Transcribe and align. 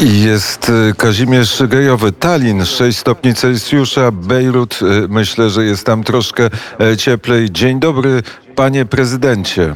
Jest 0.00 0.68
y, 0.68 0.94
Kazimierz 0.96 1.62
Gejowy. 1.68 2.12
Tallin 2.12 2.64
6 2.64 2.98
stopni 2.98 3.34
Celsjusza, 3.34 4.10
Bejrut 4.10 4.80
y, 4.82 5.08
myślę, 5.08 5.50
że 5.50 5.64
jest 5.64 5.86
tam 5.86 6.04
troszkę 6.04 6.50
e, 6.80 6.96
cieplej. 6.96 7.50
Dzień 7.50 7.80
dobry, 7.80 8.22
panie 8.54 8.84
prezydencie. 8.84 9.74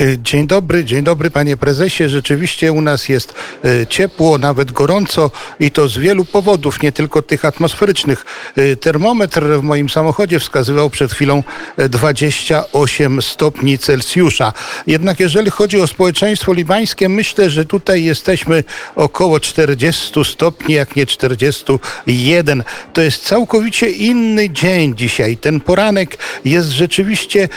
Y, 0.00 0.18
dzień 0.22 0.46
dobry, 0.46 0.84
dzień 0.84 1.04
dobry 1.04 1.30
panie 1.30 1.56
prezesie. 1.56 2.08
Rzeczywiście 2.08 2.72
u 2.72 2.80
nas 2.80 3.08
jest 3.08 3.34
y, 3.64 3.86
ciepło, 3.86 4.38
nawet 4.38 4.72
gorąco 4.72 5.30
i 5.60 5.70
to 5.70 5.88
z 5.88 5.98
wielu 5.98 6.24
powodów, 6.24 6.82
nie 6.82 6.92
tylko 6.92 7.22
tych 7.22 7.44
atmosferycznych. 7.44 8.24
Y, 8.58 8.76
termometr 8.76 9.44
w 9.44 9.62
moim 9.62 9.88
samochodzie 9.88 10.40
wskazywał 10.40 10.90
przed 10.90 11.12
chwilą 11.12 11.42
28 11.76 13.22
stopni 13.22 13.78
Celsjusza. 13.78 14.52
Jednak 14.86 15.20
jeżeli 15.20 15.50
chodzi 15.50 15.80
o 15.80 15.86
społeczeństwo 15.86 16.52
libańskie, 16.52 17.08
myślę, 17.08 17.50
że 17.50 17.64
tutaj 17.64 18.04
jesteśmy 18.04 18.64
około 18.96 19.40
40 19.40 20.24
stopni, 20.24 20.74
jak 20.74 20.96
nie 20.96 21.06
41. 21.06 22.64
To 22.92 23.02
jest 23.02 23.24
całkowicie 23.24 23.90
inny 23.90 24.50
dzień 24.50 24.96
dzisiaj. 24.96 25.36
Ten 25.36 25.60
poranek 25.60 26.18
jest 26.44 26.68
rzeczywiście 26.68 27.48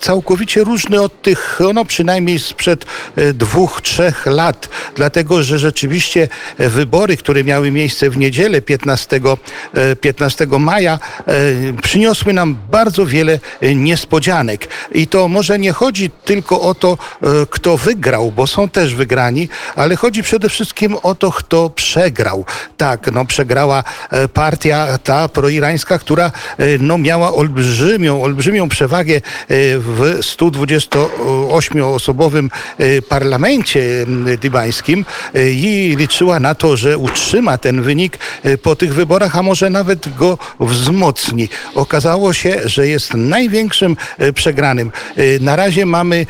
całkowicie 0.00 0.64
różny 0.64 1.02
od 1.02 1.22
tych 1.22 1.53
no 1.60 1.84
przynajmniej 1.84 2.38
sprzed 2.38 2.84
e, 3.16 3.32
dwóch, 3.32 3.82
trzech 3.82 4.26
lat, 4.26 4.68
dlatego 4.96 5.42
że 5.42 5.58
rzeczywiście 5.58 6.28
e, 6.58 6.68
wybory, 6.68 7.16
które 7.16 7.44
miały 7.44 7.70
miejsce 7.70 8.10
w 8.10 8.16
niedzielę 8.16 8.62
15, 8.62 9.20
15 10.00 10.44
e, 10.44 10.58
maja, 10.58 10.98
przyniosły 11.82 12.32
nam 12.32 12.56
bardzo 12.70 13.06
wiele 13.06 13.38
niespodzianek. 13.76 14.68
I 14.92 15.06
to 15.06 15.28
może 15.28 15.58
nie 15.58 15.72
chodzi 15.72 16.10
tylko 16.24 16.60
o 16.60 16.74
to, 16.74 16.98
kto 17.50 17.76
wygrał, 17.76 18.32
bo 18.32 18.46
są 18.46 18.68
też 18.68 18.94
wygrani, 18.94 19.48
ale 19.76 19.96
chodzi 19.96 20.22
przede 20.22 20.48
wszystkim 20.48 20.96
o 21.02 21.14
to, 21.14 21.32
kto 21.32 21.70
przegrał. 21.70 22.44
Tak, 22.76 23.12
no 23.12 23.24
przegrała 23.24 23.84
partia 24.34 24.98
ta 24.98 25.28
proirańska, 25.28 25.98
która 25.98 26.32
no 26.80 26.98
miała 26.98 27.34
olbrzymią, 27.34 28.22
olbrzymią 28.22 28.68
przewagę 28.68 29.20
w 29.78 30.18
128 30.22 31.04
ośmioosobowym 31.50 32.50
e, 32.78 33.02
parlamencie 33.02 34.06
libańskim 34.42 35.04
e, 35.34 35.50
i 35.50 35.96
liczyła 35.96 36.40
na 36.40 36.54
to, 36.54 36.76
że 36.76 36.98
utrzyma 36.98 37.58
ten 37.58 37.82
wynik 37.82 38.18
e, 38.42 38.58
po 38.58 38.76
tych 38.76 38.94
wyborach, 38.94 39.36
a 39.36 39.42
może 39.42 39.70
nawet 39.70 40.16
go 40.16 40.38
wzmocni. 40.60 41.48
Okazało 41.74 42.32
się, 42.32 42.60
że 42.64 42.88
jest 42.88 43.14
największym 43.14 43.96
przegranym. 44.34 44.92
Na 45.40 45.56
razie 45.56 45.86
mamy 45.86 46.26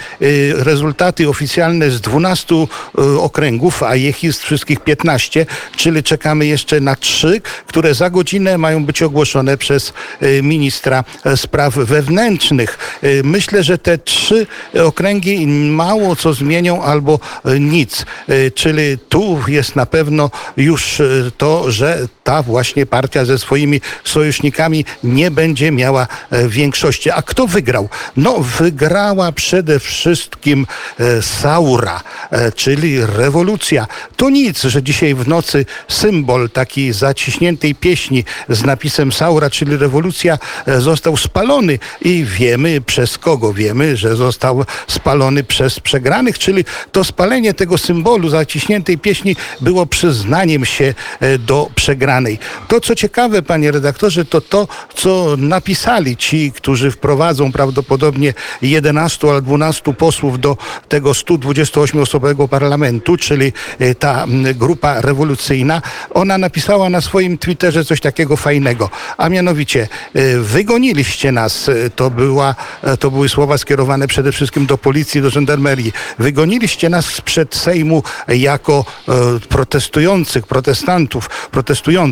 rezultaty 0.55 1.29
oficjalne 1.29 1.91
z 1.91 2.01
12 2.01 2.55
okręgów, 3.19 3.83
a 3.83 3.97
ich 3.97 4.23
jest 4.23 4.43
wszystkich 4.43 4.81
15, 4.81 5.47
czyli 5.77 6.03
czekamy 6.03 6.47
jeszcze 6.47 6.81
na 6.81 6.97
trzy, 6.97 7.41
które 7.67 7.95
za 7.95 8.11
godzinę 8.11 8.59
mają 8.59 8.85
być 8.85 9.03
ogłoszone 9.03 9.57
przez 9.57 9.93
ministra 10.43 11.05
spraw 11.37 11.75
wewnętrznych. 11.75 13.01
Myślę, 13.25 13.63
że 13.63 13.79
te 13.79 13.99
trzy 13.99 14.47
okręgi 14.85 14.94
mało 15.71 16.17
co 16.17 16.33
zmienią 16.33 16.83
albo 16.83 17.21
e, 17.45 17.61
nic. 17.61 18.07
E, 18.29 18.51
czyli 18.51 18.99
tu 19.09 19.39
jest 19.49 19.77
na 19.77 19.87
pewno 19.87 20.31
już 20.57 21.01
e, 21.01 21.31
to, 21.37 21.71
że 21.71 22.09
ta 22.25 22.43
właśnie 22.43 22.87
partia 22.87 23.25
ze 23.25 23.39
swoimi 23.39 23.81
sojusznikami 24.05 24.85
nie 25.05 25.31
będzie 25.31 25.73
miała 25.73 26.07
większości. 26.49 27.11
A 27.11 27.23
kto 27.23 27.47
wygrał? 27.47 27.89
No 28.17 28.39
wygrała 28.39 29.33
przede 29.33 29.81
wszystkim 29.81 30.67
Saura, 31.21 32.03
czyli 32.55 33.07
rewolucja. 33.07 33.87
To 34.17 34.31
nic, 34.31 34.63
że 34.63 34.83
dzisiaj 34.83 35.15
w 35.15 35.29
nocy 35.29 35.67
symbol 35.89 36.51
takiej 36.51 36.93
zaciśniętej 36.93 37.75
pieśni 37.75 38.25
z 38.49 38.65
napisem 38.65 39.13
Saura, 39.13 39.51
czyli 39.51 39.77
rewolucja, 39.77 40.39
został 40.79 41.17
spalony 41.17 41.79
i 42.01 42.25
wiemy 42.25 42.81
przez 42.81 43.19
kogo. 43.19 43.53
Wiemy, 43.53 43.97
że 43.97 44.17
został 44.17 44.65
spalony 44.89 45.45
przez 45.45 45.81
przegranych, 45.81 46.39
czyli 46.39 46.65
to 46.93 47.05
spalenie 47.05 47.55
tego 47.55 47.79
symbolu 47.79 48.29
zaciśniętej 48.29 48.99
pieśni 48.99 49.37
było 49.61 49.87
przyznaniem 49.87 50.65
się 50.65 50.95
e, 51.21 51.39
do 51.39 51.71
To, 52.69 52.81
co 52.81 52.95
ciekawe, 52.95 53.43
panie 53.43 53.73
redaktorze, 53.73 54.25
to 54.25 54.41
to, 54.41 54.69
co 54.95 55.35
napisali 55.39 56.17
ci, 56.17 56.53
którzy 56.53 56.91
wprowadzą 56.91 57.53
prawdopodobnie 57.53 58.35
11 58.63 59.31
albo 59.31 59.41
12 59.41 59.95
posłów 59.95 60.41
do 60.41 60.57
tego 60.89 61.13
128-osobowego 61.13 62.49
parlamentu, 62.49 63.17
czyli 63.17 63.53
e, 63.79 63.95
ta 63.95 64.27
grupa 64.55 65.01
rewolucyjna. 65.01 65.83
Ona 66.11 66.39
napisała 66.39 66.89
na 66.91 67.01
swoim 67.01 67.39
Twitterze 67.39 67.85
coś 67.85 68.01
takiego 68.01 68.37
fajnego, 68.37 68.91
a 69.17 69.29
mianowicie 69.29 69.89
e, 70.15 70.39
wygoniliście 70.39 71.33
nas. 71.33 71.71
To, 71.97 72.11
była, 72.11 72.55
to 73.01 73.11
były 73.11 73.29
słowa 73.29 73.59
skierowane 73.59 74.07
przede 74.09 74.33
wszystkim 74.33 74.67
do 74.67 74.79
policji, 74.79 75.23
do 75.23 75.31
żandarmerii. 75.31 75.93
Wygoniliście 76.19 76.89
nas 76.89 77.07
sprzed 77.07 77.55
Sejmu 77.55 78.03
jako 78.29 78.85
protestujących, 79.49 80.47
protestantów, 80.47 81.31
protestujących, 81.51 82.04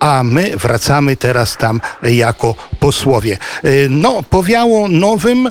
a 0.00 0.22
my 0.22 0.56
wracamy 0.56 1.16
teraz 1.16 1.56
tam 1.56 1.80
jako 2.02 2.54
posłowie. 2.80 3.38
E, 3.64 3.70
no, 3.88 4.22
powiało 4.30 4.88
nowym, 4.88 5.46
e, 5.46 5.50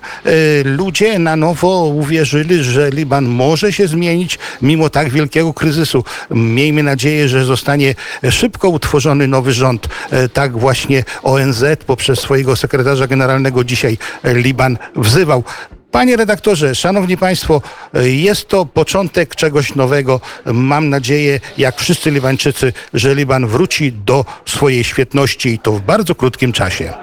ludzie 0.64 1.20
na 1.20 1.36
nowo 1.36 1.86
uwierzyli, 1.86 2.64
że 2.64 2.90
Liban 2.90 3.25
może 3.25 3.74
się 3.74 3.88
zmienić 3.88 4.40
mimo 4.62 4.90
tak 4.90 5.09
wielkiego 5.09 5.53
kryzysu. 5.53 6.03
Miejmy 6.31 6.84
nadzieję, 6.84 7.30
że 7.30 7.46
zostanie 7.46 7.96
szybko 8.30 8.70
utworzony 8.70 9.28
nowy 9.28 9.53
rząd. 9.53 9.88
E, 10.12 10.30
tak 10.30 10.58
właśnie 10.58 11.04
ONZ 11.24 11.64
poprzez 11.86 12.19
swojego 12.19 12.56
sekretarza 12.56 13.08
generalnego 13.08 13.64
dzisiaj 13.64 13.98
Liban 14.24 14.78
wzywał. 14.96 15.44
Panie 15.92 16.18
redaktorze, 16.18 16.75
szanowni 16.75 17.18
państwo, 17.18 17.62
jest 18.03 18.48
to 18.48 18.66
początek 18.66 19.36
czegoś 19.36 19.75
nowego. 19.75 20.22
Mam 20.46 20.90
nadzieję, 20.90 21.40
jak 21.58 21.80
wszyscy 21.80 22.12
Libańczycy, 22.12 22.74
że 22.94 23.16
Liban 23.16 23.48
wróci 23.48 23.92
do 23.92 24.25
swojej 24.46 24.84
świetności 24.84 25.50
i 25.50 25.59
to 25.59 25.72
w 25.72 25.81
bardzo 25.81 26.16
krótkim 26.16 26.53
czasie. 26.53 26.94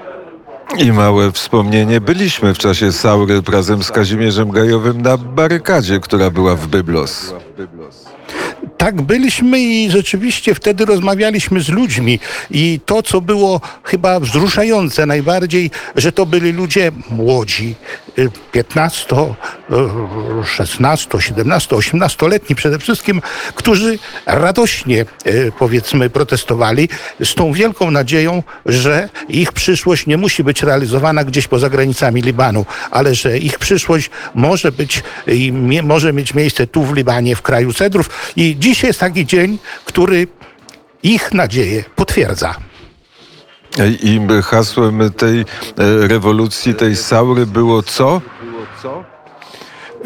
I 0.78 0.92
małe 0.92 1.32
wspomnienie. 1.32 2.00
Byliśmy 2.00 2.54
w 2.54 2.58
czasie 2.58 2.92
Saury 2.92 3.42
razem 3.52 3.82
z 3.82 3.90
Kazimierzem 3.90 4.50
Gajowym 4.50 5.02
na 5.02 5.16
barykadzie, 5.16 6.00
która 6.00 6.30
była 6.30 6.56
w 6.56 6.66
Byblos 6.66 7.34
tak 8.84 9.02
byliśmy 9.02 9.60
i 9.60 9.90
rzeczywiście 9.90 10.54
wtedy 10.54 10.84
rozmawialiśmy 10.84 11.60
z 11.60 11.68
ludźmi 11.68 12.18
i 12.50 12.80
to, 12.86 13.02
co 13.02 13.20
było 13.20 13.60
chyba 13.82 14.20
wzruszające 14.20 15.06
najbardziej, 15.06 15.70
że 15.96 16.12
to 16.12 16.26
byli 16.26 16.52
ludzie 16.52 16.92
młodzi, 17.10 17.74
15, 18.52 19.16
16, 20.44 21.20
17, 21.20 21.76
18-letni 21.76 22.56
przede 22.56 22.78
wszystkim, 22.78 23.22
którzy 23.54 23.98
radośnie 24.26 25.04
y, 25.26 25.52
powiedzmy 25.58 26.10
protestowali 26.10 26.88
z 27.24 27.34
tą 27.34 27.52
wielką 27.52 27.90
nadzieją, 27.90 28.42
że 28.66 29.08
ich 29.28 29.52
przyszłość 29.52 30.06
nie 30.06 30.16
musi 30.16 30.44
być 30.44 30.62
realizowana 30.62 31.24
gdzieś 31.24 31.48
poza 31.48 31.70
granicami 31.70 32.22
Libanu, 32.22 32.66
ale 32.90 33.14
że 33.14 33.38
ich 33.38 33.58
przyszłość 33.58 34.10
może 34.34 34.72
być 34.72 35.02
i 35.26 35.52
może 35.82 36.12
mieć 36.12 36.34
miejsce 36.34 36.66
tu 36.66 36.84
w 36.84 36.94
Libanie, 36.94 37.36
w 37.36 37.42
kraju 37.42 37.72
cedrów 37.72 38.10
i 38.36 38.56
Dziś 38.58 38.82
jest 38.82 39.00
taki 39.00 39.26
dzień, 39.26 39.58
który 39.84 40.26
ich 41.02 41.32
nadzieję 41.32 41.84
potwierdza. 41.96 42.54
I 44.02 44.20
hasłem 44.42 45.10
tej 45.12 45.40
e, 45.40 45.44
rewolucji, 46.08 46.74
tej 46.74 46.96
saury 46.96 47.46
było 47.46 47.82
co? 47.82 48.20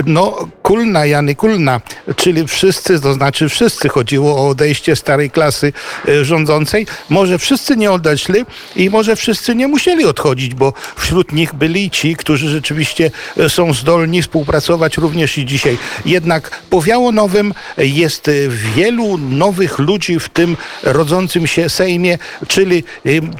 No, 0.07 0.49
kulna, 0.69 1.07
Jany 1.07 1.35
Kulna, 1.35 1.81
czyli 2.17 2.49
wszyscy, 2.49 3.01
to 3.01 3.13
znaczy 3.13 3.49
wszyscy, 3.49 3.89
chodziło 3.89 4.37
o 4.37 4.49
odejście 4.49 4.97
starej 4.97 5.31
klasy 5.31 5.73
e, 6.09 6.25
rządzącej. 6.25 6.87
Może 7.09 7.39
wszyscy 7.39 7.77
nie 7.77 7.93
odeszli 7.93 8.45
i 8.77 8.91
może 8.91 9.17
wszyscy 9.17 9.55
nie 9.55 9.69
musieli 9.69 10.05
odchodzić, 10.05 10.55
bo 10.55 10.73
wśród 10.97 11.33
nich 11.33 11.55
byli 11.55 11.91
ci, 11.91 12.17
którzy 12.17 12.49
rzeczywiście 12.49 13.11
e, 13.37 13.49
są 13.49 13.75
zdolni 13.75 14.23
współpracować 14.23 14.97
również 14.97 15.39
i 15.39 15.47
dzisiaj. 15.47 15.79
Jednak 16.05 16.63
powiało 16.71 17.13
nowym 17.13 17.55
jest 17.79 18.31
wielu 18.77 19.19
nowych 19.19 19.79
ludzi 19.79 20.21
w 20.21 20.29
tym 20.29 20.57
rodzącym 20.83 21.47
się 21.47 21.69
Sejmie, 21.69 22.19
czyli 22.49 22.85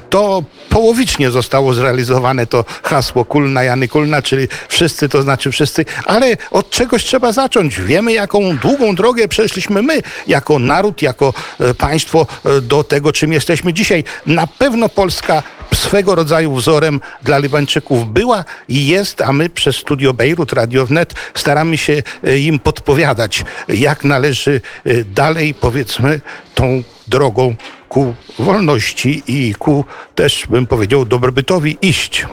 to 0.09 0.43
połowicznie 0.69 1.31
zostało 1.31 1.73
zrealizowane 1.73 2.47
to 2.47 2.65
hasło 2.83 3.25
Kulna, 3.25 3.63
Jany 3.63 3.87
Kulna, 3.87 4.21
czyli 4.21 4.47
wszyscy, 4.69 5.09
to 5.09 5.21
znaczy 5.21 5.51
wszyscy, 5.51 5.85
ale 6.05 6.37
od 6.51 6.69
czegoś 6.69 7.03
trzeba 7.03 7.18
zacząć. 7.27 7.81
Wiemy, 7.81 8.13
jaką 8.13 8.57
długą 8.57 8.95
drogę 8.95 9.27
przeszliśmy 9.27 9.81
my, 9.81 10.01
jako 10.27 10.59
naród, 10.59 11.01
jako 11.01 11.33
e, 11.59 11.73
państwo, 11.73 12.27
e, 12.45 12.61
do 12.61 12.83
tego, 12.83 13.11
czym 13.11 13.33
jesteśmy 13.33 13.73
dzisiaj. 13.73 14.03
Na 14.25 14.47
pewno 14.47 14.89
Polska 14.89 15.43
swego 15.73 16.15
rodzaju 16.15 16.55
wzorem 16.55 17.01
dla 17.23 17.37
Libańczyków 17.37 18.13
była 18.13 18.45
i 18.67 18.87
jest, 18.87 19.21
a 19.21 19.33
my 19.33 19.49
przez 19.49 19.75
Studio 19.75 20.13
Bejrut, 20.13 20.53
Radio 20.53 20.85
Wnet 20.85 21.13
staramy 21.33 21.77
się 21.77 22.03
e, 22.23 22.39
im 22.39 22.59
podpowiadać, 22.59 23.43
jak 23.67 24.03
należy 24.03 24.61
dalej, 25.05 25.53
powiedzmy, 25.53 26.21
tą 26.55 26.83
drogą 27.07 27.55
ku 27.89 28.15
wolności 28.39 29.23
i 29.27 29.55
ku 29.55 29.85
też, 30.15 30.47
bym 30.49 30.67
powiedział, 30.67 31.05
dobrobytowi 31.05 31.77
iść. 31.81 32.25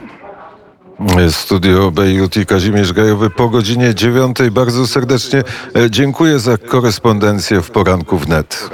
Studio 1.31 1.91
Bejrut 1.91 2.37
i 2.37 2.47
Kazimierz 2.47 2.93
Gajowy 2.93 3.31
po 3.31 3.49
godzinie 3.49 3.95
dziewiątej. 3.95 4.51
Bardzo 4.51 4.87
serdecznie 4.87 5.43
e, 5.77 5.91
dziękuję 5.91 6.39
za 6.39 6.59
korespondencję 6.59 7.63
w 7.63 7.71
poranku 7.71 8.19
wnet. 8.19 8.71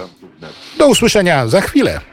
Do 0.79 0.87
usłyszenia 0.87 1.49
za 1.49 1.61
chwilę. 1.61 2.01